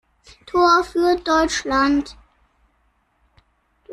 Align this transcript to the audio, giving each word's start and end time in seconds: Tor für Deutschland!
Tor 0.47 0.83
für 0.83 1.15
Deutschland! 1.17 2.17